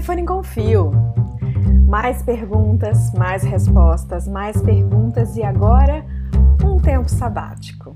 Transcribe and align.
Telefone 0.00 0.24
com 0.24 0.42
Fio. 0.42 0.92
Mais 1.86 2.22
perguntas, 2.22 3.12
mais 3.12 3.42
respostas, 3.42 4.26
mais 4.26 4.62
perguntas 4.62 5.36
e 5.36 5.42
agora 5.42 6.06
um 6.64 6.80
tempo 6.80 7.06
sabático. 7.06 7.94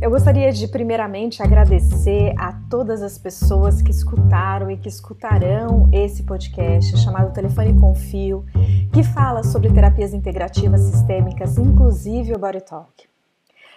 Eu 0.00 0.08
gostaria 0.08 0.52
de 0.52 0.68
primeiramente 0.68 1.42
agradecer 1.42 2.32
a 2.38 2.52
todas 2.70 3.02
as 3.02 3.18
pessoas 3.18 3.82
que 3.82 3.90
escutaram 3.90 4.70
e 4.70 4.76
que 4.76 4.88
escutarão 4.88 5.90
esse 5.92 6.22
podcast 6.22 6.96
chamado 6.98 7.32
Telefone 7.32 7.74
com 7.74 7.92
Fio, 7.92 8.44
que 8.92 9.02
fala 9.02 9.42
sobre 9.42 9.68
terapias 9.72 10.14
integrativas 10.14 10.82
sistêmicas, 10.82 11.58
inclusive 11.58 12.34
o 12.34 12.38
Body 12.38 12.60
Talk. 12.60 13.08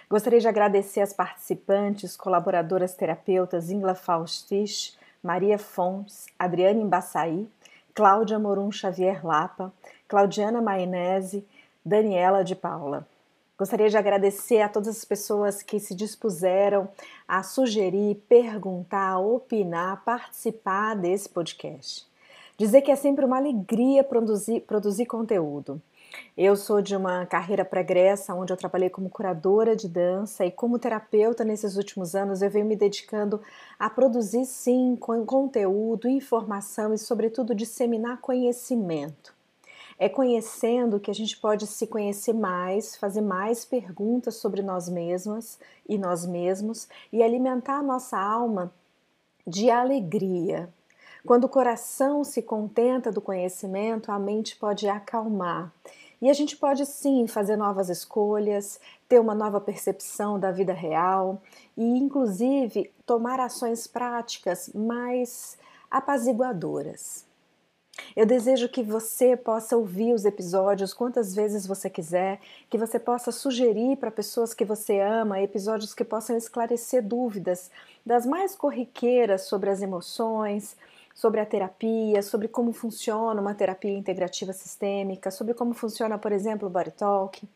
Gostaria 0.08 0.38
de 0.38 0.46
agradecer 0.46 1.00
as 1.00 1.12
participantes, 1.12 2.16
colaboradoras 2.16 2.94
terapeutas 2.94 3.72
Ingla 3.72 3.96
Faustich, 3.96 4.96
Maria 5.24 5.58
Fontes, 5.58 6.26
Adriane 6.38 6.82
Embaçaí, 6.82 7.48
Cláudia 7.94 8.38
Morum 8.38 8.70
Xavier 8.70 9.24
Lapa, 9.24 9.72
Claudiana 10.06 10.60
Maionese, 10.60 11.42
Daniela 11.82 12.44
de 12.44 12.54
Paula. 12.54 13.08
Gostaria 13.56 13.88
de 13.88 13.96
agradecer 13.96 14.60
a 14.60 14.68
todas 14.68 14.88
as 14.88 15.04
pessoas 15.04 15.62
que 15.62 15.80
se 15.80 15.94
dispuseram 15.94 16.88
a 17.26 17.42
sugerir, 17.42 18.16
perguntar, 18.28 19.18
opinar, 19.18 20.04
participar 20.04 20.94
desse 20.94 21.28
podcast. 21.28 22.06
Dizer 22.56 22.82
que 22.82 22.90
é 22.90 22.96
sempre 22.96 23.24
uma 23.24 23.36
alegria 23.36 24.04
produzir, 24.04 24.60
produzir 24.60 25.06
conteúdo. 25.06 25.82
Eu 26.36 26.54
sou 26.54 26.80
de 26.80 26.94
uma 26.96 27.26
carreira 27.26 27.64
pregressa, 27.64 28.34
onde 28.34 28.52
eu 28.52 28.56
trabalhei 28.56 28.88
como 28.88 29.10
curadora 29.10 29.74
de 29.74 29.88
dança 29.88 30.44
e 30.44 30.50
como 30.50 30.78
terapeuta 30.78 31.44
nesses 31.44 31.76
últimos 31.76 32.14
anos, 32.14 32.42
eu 32.42 32.50
venho 32.50 32.66
me 32.66 32.76
dedicando 32.76 33.40
a 33.78 33.90
produzir 33.90 34.44
sim 34.44 34.96
conteúdo, 34.96 36.08
informação 36.08 36.94
e, 36.94 36.98
sobretudo, 36.98 37.54
disseminar 37.54 38.20
conhecimento. 38.20 39.34
É 39.98 40.08
conhecendo 40.08 40.98
que 41.00 41.10
a 41.10 41.14
gente 41.14 41.36
pode 41.36 41.66
se 41.66 41.86
conhecer 41.86 42.32
mais, 42.32 42.96
fazer 42.96 43.20
mais 43.20 43.64
perguntas 43.64 44.36
sobre 44.36 44.62
nós 44.62 44.88
mesmas 44.88 45.58
e 45.88 45.96
nós 45.96 46.26
mesmos 46.26 46.88
e 47.12 47.22
alimentar 47.22 47.78
a 47.78 47.82
nossa 47.82 48.18
alma 48.18 48.72
de 49.46 49.70
alegria. 49.70 50.68
Quando 51.26 51.44
o 51.44 51.48
coração 51.48 52.22
se 52.22 52.42
contenta 52.42 53.10
do 53.10 53.20
conhecimento, 53.20 54.12
a 54.12 54.18
mente 54.18 54.56
pode 54.56 54.86
acalmar 54.86 55.72
e 56.20 56.28
a 56.28 56.34
gente 56.34 56.54
pode 56.54 56.84
sim 56.84 57.26
fazer 57.26 57.56
novas 57.56 57.88
escolhas, 57.88 58.78
ter 59.08 59.18
uma 59.18 59.34
nova 59.34 59.58
percepção 59.58 60.38
da 60.38 60.50
vida 60.50 60.74
real 60.74 61.40
e, 61.76 61.82
inclusive, 61.82 62.92
tomar 63.06 63.40
ações 63.40 63.86
práticas 63.86 64.70
mais 64.74 65.56
apaziguadoras. 65.90 67.24
Eu 68.14 68.26
desejo 68.26 68.68
que 68.68 68.82
você 68.82 69.36
possa 69.36 69.76
ouvir 69.76 70.12
os 70.12 70.24
episódios 70.24 70.92
quantas 70.92 71.34
vezes 71.34 71.66
você 71.66 71.88
quiser, 71.88 72.38
que 72.68 72.76
você 72.76 72.98
possa 72.98 73.32
sugerir 73.32 73.96
para 73.96 74.10
pessoas 74.10 74.52
que 74.52 74.64
você 74.64 75.00
ama 75.00 75.40
episódios 75.40 75.94
que 75.94 76.04
possam 76.04 76.36
esclarecer 76.36 77.02
dúvidas 77.02 77.70
das 78.04 78.26
mais 78.26 78.54
corriqueiras 78.54 79.42
sobre 79.42 79.70
as 79.70 79.80
emoções, 79.80 80.76
sobre 81.14 81.40
a 81.40 81.46
terapia, 81.46 82.20
sobre 82.22 82.48
como 82.48 82.72
funciona 82.72 83.40
uma 83.40 83.54
terapia 83.54 83.96
integrativa 83.96 84.52
sistêmica, 84.52 85.30
sobre 85.30 85.54
como 85.54 85.72
funciona, 85.72 86.18
por 86.18 86.32
exemplo, 86.32 86.66
o 86.66 86.70
Body 86.70 86.90
Talk, 86.90 87.48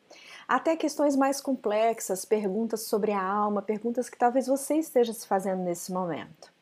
até 0.46 0.76
questões 0.76 1.16
mais 1.16 1.40
complexas, 1.40 2.24
perguntas 2.24 2.82
sobre 2.82 3.10
a 3.10 3.20
alma, 3.20 3.60
perguntas 3.60 4.08
que 4.08 4.16
talvez 4.16 4.46
você 4.46 4.76
esteja 4.76 5.12
se 5.12 5.26
fazendo 5.26 5.62
nesse 5.62 5.92
momento. 5.92 6.52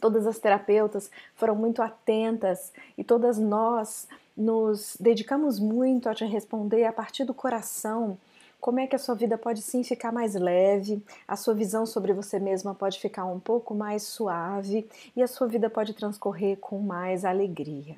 Todas 0.00 0.26
as 0.26 0.38
terapeutas 0.38 1.10
foram 1.34 1.54
muito 1.54 1.80
atentas 1.80 2.72
e 2.98 3.04
todas 3.04 3.38
nós 3.38 4.06
nos 4.36 4.96
dedicamos 5.00 5.58
muito 5.58 6.08
a 6.08 6.14
te 6.14 6.24
responder 6.26 6.84
a 6.84 6.92
partir 6.92 7.24
do 7.24 7.32
coração 7.32 8.18
como 8.66 8.80
é 8.80 8.86
que 8.88 8.96
a 8.96 8.98
sua 8.98 9.14
vida 9.14 9.38
pode 9.38 9.62
sim 9.62 9.84
ficar 9.84 10.10
mais 10.10 10.34
leve, 10.34 11.00
a 11.28 11.36
sua 11.36 11.54
visão 11.54 11.86
sobre 11.86 12.12
você 12.12 12.40
mesma 12.40 12.74
pode 12.74 12.98
ficar 12.98 13.24
um 13.24 13.38
pouco 13.38 13.76
mais 13.76 14.02
suave 14.02 14.88
e 15.14 15.22
a 15.22 15.28
sua 15.28 15.46
vida 15.46 15.70
pode 15.70 15.94
transcorrer 15.94 16.56
com 16.56 16.80
mais 16.80 17.24
alegria. 17.24 17.96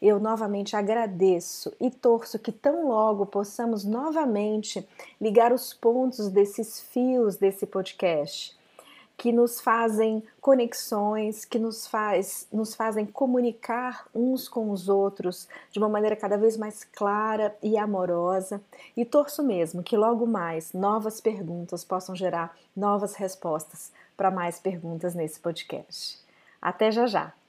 Eu 0.00 0.20
novamente 0.20 0.76
agradeço 0.76 1.72
e 1.80 1.90
torço 1.90 2.38
que 2.38 2.52
tão 2.52 2.86
logo 2.86 3.26
possamos 3.26 3.84
novamente 3.84 4.88
ligar 5.20 5.52
os 5.52 5.74
pontos 5.74 6.28
desses 6.28 6.80
fios 6.80 7.34
desse 7.34 7.66
podcast 7.66 8.55
que 9.16 9.32
nos 9.32 9.60
fazem 9.60 10.22
conexões, 10.40 11.44
que 11.44 11.58
nos, 11.58 11.86
faz, 11.86 12.46
nos 12.52 12.74
fazem 12.74 13.06
comunicar 13.06 14.06
uns 14.14 14.48
com 14.48 14.70
os 14.70 14.88
outros 14.88 15.48
de 15.70 15.78
uma 15.78 15.88
maneira 15.88 16.14
cada 16.14 16.36
vez 16.36 16.56
mais 16.56 16.84
clara 16.84 17.56
e 17.62 17.78
amorosa. 17.78 18.60
E 18.96 19.04
torço 19.04 19.42
mesmo 19.42 19.82
que 19.82 19.96
logo 19.96 20.26
mais 20.26 20.72
novas 20.72 21.20
perguntas 21.20 21.84
possam 21.84 22.14
gerar 22.14 22.56
novas 22.76 23.14
respostas 23.14 23.90
para 24.16 24.30
mais 24.30 24.58
perguntas 24.58 25.14
nesse 25.14 25.40
podcast. 25.40 26.18
Até 26.60 26.90
já 26.90 27.06
já! 27.06 27.45